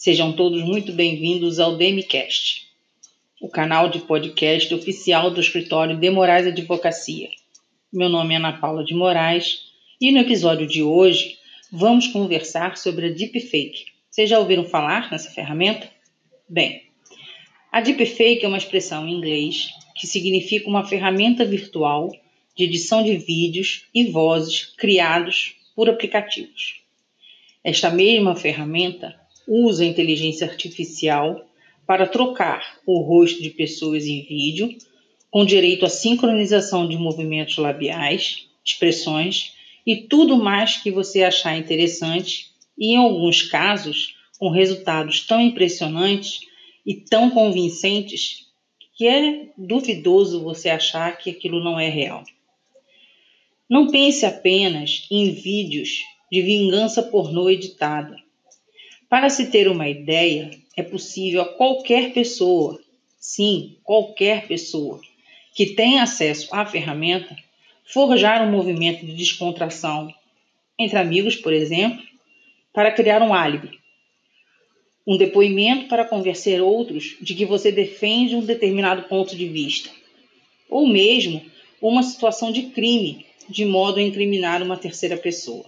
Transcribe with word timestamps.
Sejam 0.00 0.32
todos 0.32 0.62
muito 0.62 0.94
bem-vindos 0.94 1.58
ao 1.58 1.76
Demicast, 1.76 2.66
o 3.38 3.50
canal 3.50 3.90
de 3.90 3.98
podcast 3.98 4.74
oficial 4.74 5.30
do 5.30 5.42
escritório 5.42 5.94
de 5.94 6.08
Moraes 6.08 6.46
Advocacia. 6.46 7.28
Meu 7.92 8.08
nome 8.08 8.32
é 8.32 8.38
Ana 8.38 8.54
Paula 8.54 8.82
de 8.82 8.94
Moraes 8.94 9.58
e 10.00 10.10
no 10.10 10.20
episódio 10.20 10.66
de 10.66 10.82
hoje 10.82 11.36
vamos 11.70 12.06
conversar 12.06 12.78
sobre 12.78 13.08
a 13.08 13.10
Deepfake. 13.10 13.84
Vocês 14.10 14.30
já 14.30 14.38
ouviram 14.38 14.64
falar 14.64 15.10
nessa 15.10 15.30
ferramenta? 15.32 15.86
Bem, 16.48 16.84
a 17.70 17.82
Deepfake 17.82 18.42
é 18.42 18.48
uma 18.48 18.56
expressão 18.56 19.06
em 19.06 19.12
inglês 19.12 19.68
que 19.96 20.06
significa 20.06 20.66
uma 20.66 20.86
ferramenta 20.86 21.44
virtual 21.44 22.10
de 22.56 22.64
edição 22.64 23.04
de 23.04 23.18
vídeos 23.18 23.84
e 23.94 24.04
vozes 24.06 24.64
criados 24.78 25.56
por 25.76 25.90
aplicativos. 25.90 26.80
Esta 27.62 27.90
mesma 27.90 28.34
ferramenta 28.34 29.20
usa 29.50 29.84
inteligência 29.84 30.46
artificial 30.46 31.44
para 31.84 32.06
trocar 32.06 32.78
o 32.86 33.00
rosto 33.00 33.42
de 33.42 33.50
pessoas 33.50 34.06
em 34.06 34.22
vídeo, 34.22 34.72
com 35.28 35.44
direito 35.44 35.84
à 35.84 35.88
sincronização 35.88 36.88
de 36.88 36.96
movimentos 36.96 37.56
labiais, 37.56 38.46
expressões 38.64 39.54
e 39.84 39.96
tudo 39.96 40.36
mais 40.36 40.76
que 40.76 40.92
você 40.92 41.24
achar 41.24 41.58
interessante, 41.58 42.50
e 42.78 42.92
em 42.92 42.96
alguns 42.96 43.42
casos, 43.42 44.14
com 44.38 44.50
resultados 44.50 45.26
tão 45.26 45.40
impressionantes 45.40 46.40
e 46.86 46.94
tão 46.94 47.28
convincentes 47.30 48.46
que 48.96 49.06
é 49.08 49.48
duvidoso 49.58 50.44
você 50.44 50.68
achar 50.68 51.18
que 51.18 51.30
aquilo 51.30 51.62
não 51.62 51.78
é 51.78 51.88
real. 51.88 52.22
Não 53.68 53.88
pense 53.88 54.24
apenas 54.24 55.06
em 55.10 55.32
vídeos 55.32 56.02
de 56.30 56.40
vingança 56.40 57.02
pornô 57.02 57.50
editada. 57.50 58.16
Para 59.10 59.28
se 59.28 59.50
ter 59.50 59.66
uma 59.66 59.88
ideia, 59.88 60.52
é 60.76 60.84
possível 60.84 61.42
a 61.42 61.44
qualquer 61.44 62.12
pessoa, 62.12 62.80
sim, 63.18 63.76
qualquer 63.82 64.46
pessoa, 64.46 65.00
que 65.52 65.74
tenha 65.74 66.04
acesso 66.04 66.46
à 66.52 66.64
ferramenta, 66.64 67.36
forjar 67.84 68.40
um 68.46 68.52
movimento 68.52 69.04
de 69.04 69.12
descontração 69.12 70.14
entre 70.78 70.96
amigos, 70.96 71.34
por 71.34 71.52
exemplo, 71.52 72.00
para 72.72 72.92
criar 72.92 73.20
um 73.20 73.34
álibi. 73.34 73.80
Um 75.04 75.16
depoimento 75.16 75.88
para 75.88 76.04
convencer 76.04 76.62
outros 76.62 77.16
de 77.20 77.34
que 77.34 77.44
você 77.44 77.72
defende 77.72 78.36
um 78.36 78.44
determinado 78.44 79.08
ponto 79.08 79.34
de 79.34 79.48
vista. 79.48 79.90
Ou 80.68 80.86
mesmo 80.86 81.44
uma 81.82 82.04
situação 82.04 82.52
de 82.52 82.62
crime 82.66 83.26
de 83.48 83.64
modo 83.64 83.98
a 83.98 84.02
incriminar 84.02 84.62
uma 84.62 84.76
terceira 84.76 85.16
pessoa. 85.16 85.64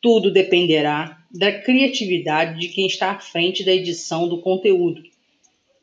Tudo 0.00 0.30
dependerá 0.30 1.22
da 1.30 1.52
criatividade 1.60 2.60
de 2.60 2.68
quem 2.68 2.86
está 2.86 3.12
à 3.12 3.18
frente 3.18 3.64
da 3.64 3.72
edição 3.72 4.28
do 4.28 4.40
conteúdo 4.40 5.02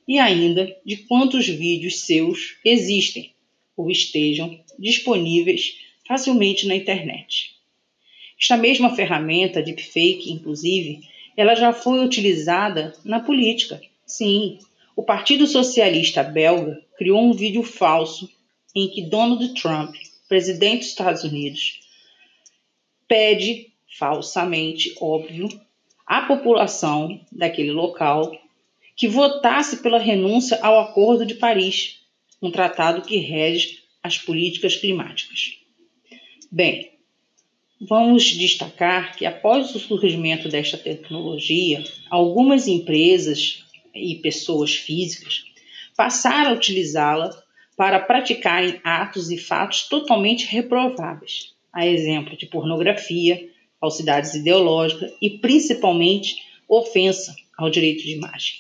e 0.08 0.18
ainda 0.20 0.76
de 0.86 0.98
quantos 0.98 1.48
vídeos 1.48 2.02
seus 2.02 2.58
existem 2.64 3.32
ou 3.76 3.92
estejam 3.92 4.60
disponíveis 4.80 5.78
facilmente 6.08 6.68
na 6.68 6.76
internet. 6.76 7.56
Esta 8.40 8.58
mesma 8.58 8.96
ferramenta 8.96 9.62
deepfake, 9.62 10.32
inclusive, 10.32 11.02
ela 11.36 11.56
já 11.56 11.74
foi 11.74 12.04
utilizada 12.04 12.94
na 13.04 13.20
política. 13.20 13.82
Sim, 14.06 14.60
o 14.96 15.04
Partido 15.04 15.48
Socialista 15.48 16.24
Belga 16.24 16.82
criou 16.98 17.22
um 17.22 17.34
vídeo 17.34 17.64
falso 17.64 18.30
em 18.74 18.88
que 18.90 19.02
Donald 19.04 19.54
Trump 19.54 19.96
presidente 20.28 20.80
dos 20.80 20.88
Estados 20.88 21.24
Unidos, 21.24 21.82
pede 23.08 23.72
falsamente, 23.98 24.94
óbvio, 25.00 25.48
à 26.06 26.22
população 26.22 27.20
daquele 27.32 27.72
local 27.72 28.38
que 28.96 29.08
votasse 29.08 29.78
pela 29.78 30.00
renúncia 30.00 30.60
ao 30.62 30.80
Acordo 30.80 31.26
de 31.26 31.36
Paris, 31.36 32.02
um 32.42 32.52
tratado 32.52 33.02
que 33.02 33.18
rege 33.18 33.80
as 34.04 34.18
políticas 34.18 34.76
climáticas. 34.76 35.58
Bem, 36.52 36.92
vamos 37.82 38.24
destacar 38.34 39.16
que 39.16 39.26
após 39.26 39.74
o 39.74 39.80
surgimento 39.80 40.48
desta 40.48 40.78
tecnologia, 40.78 41.84
algumas 42.10 42.68
empresas 42.68 43.66
e 43.94 44.16
pessoas 44.16 44.76
físicas 44.76 45.44
passaram 45.96 46.52
a 46.52 46.54
utilizá-la 46.54 47.30
para 47.76 48.00
praticarem 48.00 48.80
atos 48.84 49.32
e 49.32 49.38
fatos 49.38 49.88
totalmente 49.88 50.46
reprováveis, 50.46 51.54
a 51.74 51.86
exemplo 51.86 52.38
de 52.38 52.46
pornografia, 52.46 53.50
falsidades 53.80 54.34
ideológicas 54.34 55.12
e 55.22 55.30
principalmente 55.30 56.38
ofensa 56.68 57.36
ao 57.58 57.70
direito 57.70 58.04
de 58.04 58.14
imagem. 58.14 58.56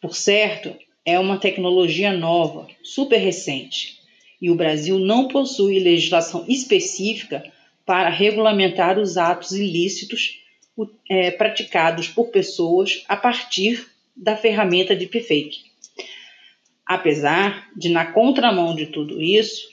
Por 0.00 0.14
certo, 0.14 0.74
é 1.04 1.18
uma 1.18 1.38
tecnologia 1.38 2.12
nova, 2.12 2.68
super 2.82 3.18
recente, 3.18 3.98
e 4.40 4.50
o 4.50 4.54
Brasil 4.54 4.98
não 4.98 5.26
possui 5.26 5.78
legislação 5.80 6.44
específica 6.48 7.42
para 7.84 8.08
regulamentar 8.08 8.98
os 8.98 9.16
atos 9.16 9.52
ilícitos 9.52 10.40
é, 11.08 11.30
praticados 11.30 12.08
por 12.08 12.28
pessoas 12.28 13.04
a 13.08 13.16
partir 13.16 13.86
da 14.16 14.36
ferramenta 14.36 14.94
de 14.94 15.06
deepfake. 15.06 15.62
Apesar 16.86 17.68
de, 17.76 17.88
na 17.88 18.12
contramão 18.12 18.74
de 18.74 18.86
tudo 18.86 19.20
isso, 19.20 19.68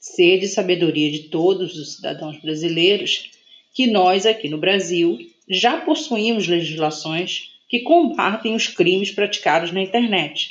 ser 0.00 0.38
de 0.38 0.48
sabedoria 0.48 1.10
de 1.10 1.24
todos 1.24 1.76
os 1.76 1.96
cidadãos 1.96 2.40
brasileiros 2.40 3.30
que 3.78 3.86
nós, 3.86 4.26
aqui 4.26 4.48
no 4.48 4.58
Brasil, 4.58 5.16
já 5.48 5.76
possuímos 5.76 6.48
legislações 6.48 7.52
que 7.68 7.78
combatem 7.78 8.56
os 8.56 8.66
crimes 8.66 9.12
praticados 9.12 9.70
na 9.70 9.80
internet, 9.80 10.50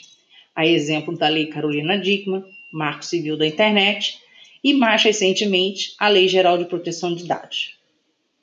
a 0.55 0.65
exemplo 0.65 1.13
da 1.17 1.27
Lei 1.27 1.47
Carolina 1.47 1.99
Dickmann, 1.99 2.45
Marco 2.71 3.03
Civil 3.03 3.35
da 3.35 3.45
Internet, 3.45 4.17
e 4.63 4.73
mais 4.73 5.03
recentemente 5.03 5.93
a 5.99 6.07
Lei 6.07 6.29
Geral 6.29 6.57
de 6.57 6.69
Proteção 6.69 7.13
de 7.13 7.25
Dados. 7.25 7.75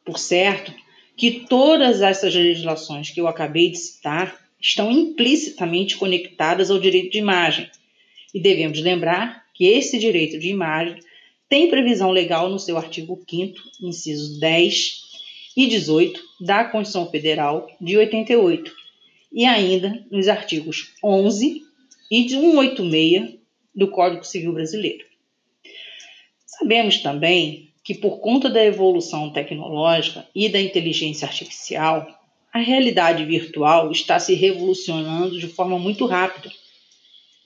Por 0.05 0.19
certo, 0.19 0.71
que 1.17 1.47
todas 1.49 2.03
essas 2.03 2.35
legislações 2.35 3.09
que 3.09 3.23
eu 3.23 3.27
acabei 3.27 3.71
de 3.71 3.79
citar 3.79 4.39
estão 4.61 4.93
implicitamente 4.93 5.97
conectadas 5.97 6.71
ao 6.71 6.79
direito 6.79 7.11
de 7.11 7.21
imagem. 7.21 7.71
E 8.35 8.39
devemos 8.39 8.79
lembrar 8.83 9.47
que 9.55 9.65
esse 9.65 9.99
direito 9.99 10.39
de 10.39 10.51
imagem 10.51 11.01
tem 11.55 11.71
previsão 11.71 12.11
legal 12.11 12.51
no 12.51 12.59
seu 12.59 12.77
artigo 12.77 13.23
5, 13.31 13.57
incisos 13.81 14.41
10 14.41 15.03
e 15.57 15.69
18 15.69 16.21
da 16.41 16.65
Constituição 16.65 17.09
Federal 17.09 17.71
de 17.81 17.97
88, 17.97 18.75
e 19.33 19.45
ainda 19.45 20.05
nos 20.11 20.27
artigos 20.27 20.93
11 21.01 21.63
e 22.11 22.25
de 22.25 22.35
186 22.35 23.37
do 23.73 23.87
Código 23.87 24.25
Civil 24.25 24.53
Brasileiro. 24.53 25.05
Sabemos 26.45 26.99
também 26.99 27.71
que, 27.85 27.95
por 27.95 28.19
conta 28.19 28.51
da 28.51 28.65
evolução 28.65 29.31
tecnológica 29.31 30.27
e 30.35 30.49
da 30.49 30.61
inteligência 30.61 31.29
artificial, 31.29 32.21
a 32.53 32.59
realidade 32.59 33.25
virtual 33.25 33.93
está 33.93 34.19
se 34.19 34.35
revolucionando 34.35 35.39
de 35.39 35.47
forma 35.47 35.79
muito 35.79 36.05
rápida. 36.05 36.51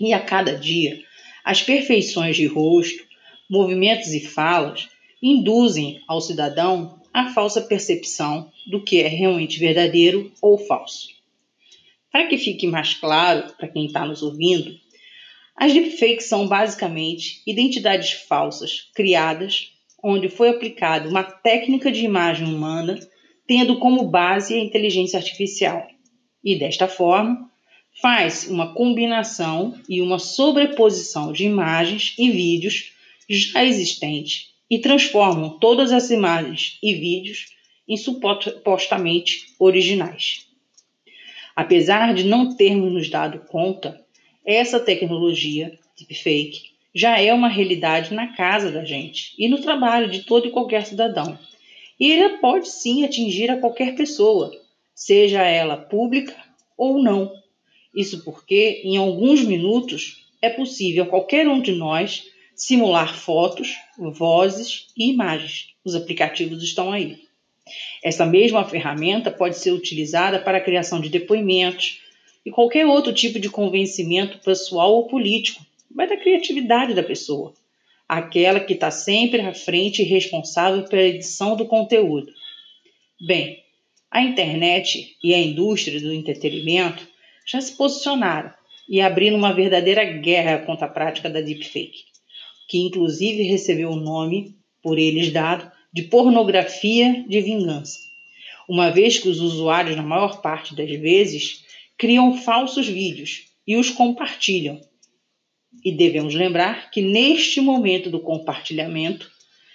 E 0.00 0.14
a 0.14 0.20
cada 0.20 0.56
dia, 0.56 0.98
as 1.44 1.60
perfeições 1.60 2.36
de 2.36 2.46
rosto, 2.46 3.07
movimentos 3.48 4.08
e 4.08 4.20
falas 4.20 4.88
induzem 5.22 6.00
ao 6.06 6.20
cidadão 6.20 7.00
a 7.12 7.32
falsa 7.32 7.60
percepção 7.60 8.50
do 8.66 8.82
que 8.82 9.00
é 9.00 9.08
realmente 9.08 9.58
verdadeiro 9.58 10.32
ou 10.40 10.58
falso. 10.58 11.08
Para 12.12 12.26
que 12.26 12.38
fique 12.38 12.66
mais 12.66 12.94
claro 12.94 13.52
para 13.54 13.68
quem 13.68 13.86
está 13.86 14.04
nos 14.06 14.22
ouvindo, 14.22 14.78
as 15.56 15.72
deepfakes 15.72 16.26
são 16.26 16.46
basicamente 16.46 17.42
identidades 17.46 18.12
falsas 18.12 18.88
criadas 18.94 19.72
onde 20.02 20.28
foi 20.28 20.50
aplicada 20.50 21.08
uma 21.08 21.24
técnica 21.24 21.90
de 21.90 22.04
imagem 22.04 22.46
humana 22.46 22.98
tendo 23.46 23.78
como 23.78 24.04
base 24.08 24.54
a 24.54 24.58
inteligência 24.58 25.18
artificial. 25.18 25.86
E 26.44 26.56
desta 26.56 26.86
forma, 26.86 27.50
faz 28.00 28.46
uma 28.48 28.74
combinação 28.74 29.74
e 29.88 30.00
uma 30.00 30.18
sobreposição 30.18 31.32
de 31.32 31.44
imagens 31.44 32.14
e 32.18 32.30
vídeos 32.30 32.92
já 33.28 33.64
existentes 33.64 34.54
e 34.70 34.78
transformam 34.78 35.58
todas 35.58 35.92
as 35.92 36.10
imagens 36.10 36.78
e 36.82 36.94
vídeos 36.94 37.46
em 37.86 37.96
supostamente 37.96 39.46
originais. 39.58 40.46
Apesar 41.56 42.14
de 42.14 42.24
não 42.24 42.54
termos 42.54 42.92
nos 42.92 43.10
dado 43.10 43.40
conta, 43.48 44.00
essa 44.44 44.78
tecnologia 44.78 45.78
deepfake 45.98 46.70
já 46.94 47.20
é 47.20 47.32
uma 47.32 47.48
realidade 47.48 48.14
na 48.14 48.28
casa 48.34 48.70
da 48.70 48.84
gente 48.84 49.34
e 49.38 49.48
no 49.48 49.60
trabalho 49.60 50.10
de 50.10 50.22
todo 50.22 50.46
e 50.46 50.50
qualquer 50.50 50.86
cidadão. 50.86 51.38
E 51.98 52.10
ele 52.10 52.38
pode 52.38 52.68
sim 52.68 53.04
atingir 53.04 53.50
a 53.50 53.58
qualquer 53.58 53.94
pessoa, 53.94 54.52
seja 54.94 55.42
ela 55.42 55.76
pública 55.76 56.36
ou 56.76 57.02
não. 57.02 57.32
Isso 57.94 58.22
porque, 58.24 58.82
em 58.84 58.96
alguns 58.96 59.42
minutos, 59.44 60.28
é 60.40 60.48
possível 60.48 61.04
a 61.04 61.08
qualquer 61.08 61.48
um 61.48 61.60
de 61.60 61.72
nós 61.72 62.24
simular 62.58 63.16
fotos, 63.16 63.76
vozes 63.96 64.88
e 64.96 65.10
imagens. 65.10 65.68
Os 65.84 65.94
aplicativos 65.94 66.62
estão 66.62 66.92
aí. 66.92 67.20
Essa 68.02 68.26
mesma 68.26 68.64
ferramenta 68.64 69.30
pode 69.30 69.56
ser 69.56 69.70
utilizada 69.70 70.40
para 70.40 70.58
a 70.58 70.60
criação 70.60 71.00
de 71.00 71.08
depoimentos 71.08 72.00
e 72.44 72.50
qualquer 72.50 72.84
outro 72.84 73.12
tipo 73.12 73.38
de 73.38 73.48
convencimento 73.48 74.38
pessoal 74.38 74.92
ou 74.92 75.06
político. 75.06 75.64
Vai 75.94 76.08
da 76.08 76.16
criatividade 76.16 76.94
da 76.94 77.02
pessoa, 77.02 77.54
aquela 78.08 78.60
que 78.60 78.72
está 78.72 78.90
sempre 78.90 79.40
à 79.40 79.54
frente 79.54 80.02
e 80.02 80.04
responsável 80.04 80.82
pela 80.84 81.02
edição 81.02 81.56
do 81.56 81.66
conteúdo. 81.66 82.32
Bem, 83.26 83.62
a 84.10 84.20
internet 84.22 85.16
e 85.22 85.32
a 85.32 85.38
indústria 85.38 86.00
do 86.00 86.12
entretenimento 86.12 87.06
já 87.46 87.60
se 87.60 87.76
posicionaram 87.76 88.52
e 88.88 89.00
abriram 89.00 89.36
uma 89.36 89.52
verdadeira 89.52 90.04
guerra 90.04 90.58
contra 90.58 90.86
a 90.86 90.90
prática 90.90 91.28
da 91.28 91.40
deepfake, 91.40 92.04
que 92.68 92.78
inclusive 92.78 93.42
recebeu 93.42 93.90
o 93.90 93.96
nome, 93.96 94.54
por 94.82 94.98
eles 94.98 95.32
dado, 95.32 95.72
de 95.92 96.02
pornografia 96.02 97.24
de 97.26 97.40
vingança, 97.40 97.98
uma 98.68 98.90
vez 98.90 99.18
que 99.18 99.28
os 99.28 99.40
usuários, 99.40 99.96
na 99.96 100.02
maior 100.02 100.42
parte 100.42 100.76
das 100.76 100.90
vezes, 100.90 101.64
criam 101.96 102.36
falsos 102.36 102.86
vídeos 102.86 103.46
e 103.66 103.76
os 103.76 103.88
compartilham. 103.88 104.80
E 105.82 105.90
devemos 105.90 106.34
lembrar 106.34 106.90
que 106.90 107.00
neste 107.00 107.60
momento 107.60 108.10
do 108.10 108.20
compartilhamento 108.20 109.30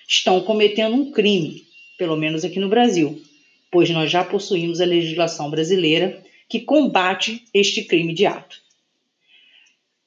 estão 0.07 0.39
cometendo 0.41 0.95
um 0.95 1.11
crime, 1.11 1.63
pelo 1.97 2.15
menos 2.15 2.45
aqui 2.45 2.59
no 2.59 2.69
Brasil, 2.69 3.19
pois 3.71 3.89
nós 3.89 4.11
já 4.11 4.23
possuímos 4.23 4.79
a 4.79 4.85
legislação 4.85 5.49
brasileira 5.49 6.23
que 6.47 6.59
combate 6.59 7.43
este 7.53 7.83
crime 7.83 8.13
de 8.13 8.27
ato. 8.27 8.61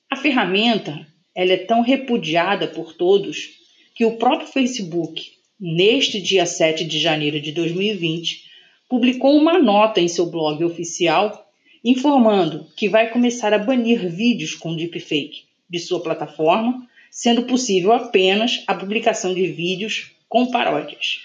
A 0.08 0.14
ferramenta 0.14 1.06
ela 1.36 1.52
é 1.52 1.58
tão 1.58 1.82
repudiada 1.82 2.66
por 2.66 2.94
todos 2.94 3.60
que 3.94 4.06
o 4.06 4.16
próprio 4.16 4.48
Facebook, 4.48 5.32
neste 5.60 6.20
dia 6.20 6.46
7 6.46 6.82
de 6.84 6.98
janeiro 6.98 7.38
de 7.38 7.52
2020, 7.52 8.44
publicou 8.88 9.36
uma 9.36 9.58
nota 9.58 10.00
em 10.00 10.08
seu 10.08 10.24
blog 10.26 10.64
oficial 10.64 11.46
informando 11.84 12.66
que 12.74 12.88
vai 12.88 13.10
começar 13.10 13.52
a 13.52 13.58
banir 13.58 14.08
vídeos 14.10 14.54
com 14.54 14.74
deepfake 14.74 15.44
de 15.68 15.78
sua 15.78 16.00
plataforma, 16.00 16.88
sendo 17.10 17.44
possível 17.44 17.92
apenas 17.92 18.64
a 18.66 18.74
publicação 18.74 19.34
de 19.34 19.46
vídeos 19.46 20.12
com 20.28 20.50
paródias. 20.50 21.20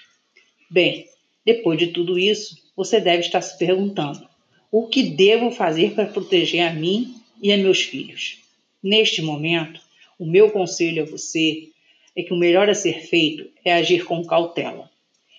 Bem, 0.69 1.07
depois 1.45 1.79
de 1.79 1.87
tudo 1.87 2.19
isso, 2.19 2.57
você 2.75 2.99
deve 2.99 3.21
estar 3.21 3.41
se 3.41 3.57
perguntando: 3.57 4.27
o 4.71 4.87
que 4.87 5.03
devo 5.03 5.51
fazer 5.51 5.93
para 5.93 6.05
proteger 6.05 6.67
a 6.67 6.73
mim 6.73 7.15
e 7.41 7.51
a 7.51 7.57
meus 7.57 7.81
filhos? 7.81 8.39
Neste 8.83 9.21
momento, 9.21 9.81
o 10.21 10.25
meu 10.25 10.51
conselho 10.51 11.01
a 11.01 11.05
você 11.05 11.69
é 12.15 12.21
que 12.21 12.31
o 12.31 12.37
melhor 12.37 12.69
a 12.69 12.75
ser 12.75 13.01
feito 13.07 13.49
é 13.65 13.73
agir 13.73 14.05
com 14.05 14.23
cautela 14.23 14.87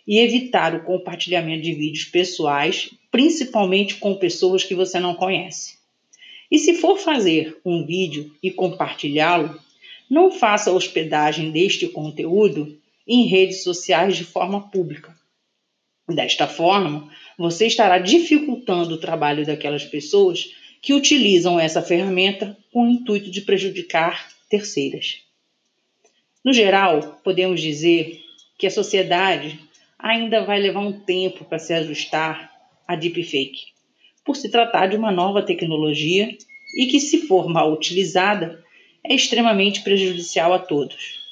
e 0.04 0.18
evitar 0.18 0.74
o 0.74 0.82
compartilhamento 0.82 1.62
de 1.62 1.72
vídeos 1.72 2.06
pessoais, 2.06 2.90
principalmente 3.08 3.94
com 3.98 4.16
pessoas 4.16 4.64
que 4.64 4.74
você 4.74 4.98
não 4.98 5.14
conhece. 5.14 5.78
E 6.50 6.58
se 6.58 6.74
for 6.74 6.98
fazer 6.98 7.56
um 7.64 7.86
vídeo 7.86 8.34
e 8.42 8.50
compartilhá-lo, 8.50 9.56
não 10.10 10.32
faça 10.32 10.70
a 10.70 10.74
hospedagem 10.74 11.52
deste 11.52 11.86
conteúdo 11.86 12.76
em 13.06 13.28
redes 13.28 13.62
sociais 13.62 14.16
de 14.16 14.24
forma 14.24 14.68
pública 14.68 15.14
Desta 16.08 16.48
forma, 16.48 17.08
você 17.38 17.66
estará 17.68 17.98
dificultando 17.98 18.94
o 18.94 18.98
trabalho 18.98 19.46
daquelas 19.46 19.84
pessoas 19.84 20.52
que 20.80 20.92
utilizam 20.92 21.60
essa 21.60 21.80
ferramenta 21.80 22.56
com 22.72 22.84
o 22.84 22.90
intuito 22.90 23.30
de 23.30 23.40
prejudicar 23.42 24.28
terceiras. 24.52 25.22
No 26.44 26.52
geral, 26.52 27.18
podemos 27.24 27.58
dizer 27.58 28.20
que 28.58 28.66
a 28.66 28.70
sociedade 28.70 29.58
ainda 29.98 30.44
vai 30.44 30.60
levar 30.60 30.80
um 30.80 30.92
tempo 30.92 31.46
para 31.46 31.58
se 31.58 31.72
ajustar 31.72 32.52
a 32.86 32.94
deepfake, 32.94 33.72
por 34.22 34.36
se 34.36 34.50
tratar 34.50 34.88
de 34.88 34.96
uma 34.96 35.10
nova 35.10 35.42
tecnologia 35.42 36.36
e 36.76 36.84
que, 36.84 37.00
se 37.00 37.26
for 37.26 37.48
mal 37.48 37.72
utilizada, 37.72 38.62
é 39.02 39.14
extremamente 39.14 39.80
prejudicial 39.80 40.52
a 40.52 40.58
todos. 40.58 41.22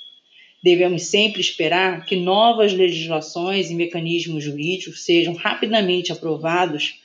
Devemos 0.64 1.02
sempre 1.02 1.42
esperar 1.42 2.06
que 2.06 2.16
novas 2.16 2.72
legislações 2.72 3.70
e 3.70 3.74
mecanismos 3.74 4.42
jurídicos 4.42 5.04
sejam 5.04 5.34
rapidamente 5.34 6.10
aprovados, 6.10 7.02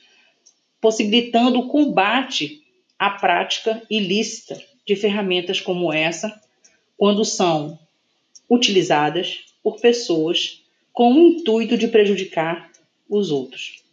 possibilitando 0.79 1.59
o 1.59 1.67
combate 1.67 2.61
à 2.97 3.09
prática 3.09 3.81
ilícita 3.89 4.74
de 4.85 4.95
ferramentas 4.95 5.59
como 5.59 5.91
essa, 5.91 6.41
quando 6.97 7.25
são 7.25 7.79
utilizadas 8.49 9.39
por 9.63 9.79
pessoas 9.79 10.63
com 10.93 11.13
o 11.13 11.19
intuito 11.19 11.77
de 11.77 11.87
prejudicar 11.87 12.71
os 13.09 13.31
outros. 13.31 13.83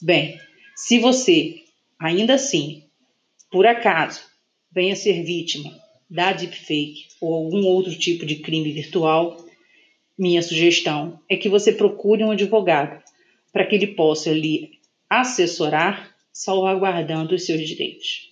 Bem, 0.00 0.38
se 0.76 0.98
você, 0.98 1.62
ainda 1.98 2.34
assim, 2.34 2.84
por 3.50 3.66
acaso, 3.66 4.22
venha 4.70 4.94
ser 4.94 5.24
vítima 5.24 5.76
da 6.08 6.32
deepfake 6.32 7.08
ou 7.20 7.34
algum 7.34 7.64
outro 7.66 7.96
tipo 7.98 8.24
de 8.24 8.36
crime 8.36 8.72
virtual, 8.72 9.44
minha 10.18 10.42
sugestão 10.42 11.20
é 11.28 11.36
que 11.36 11.48
você 11.48 11.72
procure 11.72 12.22
um 12.22 12.30
advogado 12.30 13.02
para 13.52 13.66
que 13.66 13.74
ele 13.74 13.88
possa 13.88 14.30
lhe 14.30 14.78
assessorar, 15.08 16.14
salvaguardando 16.32 17.34
os 17.34 17.44
seus 17.44 17.66
direitos. 17.66 18.29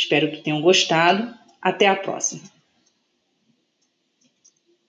Espero 0.00 0.30
que 0.30 0.38
tenham 0.38 0.62
gostado. 0.62 1.34
Até 1.60 1.86
a 1.86 1.94
próxima! 1.94 2.40